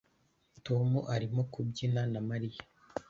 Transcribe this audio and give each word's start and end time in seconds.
Tom 0.65 0.89
arimo 1.13 1.41
kubyina 1.53 2.01
na 2.13 2.19
Mariya 2.29 2.61